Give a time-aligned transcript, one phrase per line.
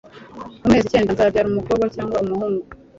[0.61, 2.63] mu mezi icyenda nzabyara umukobwa cyangwa umuhungu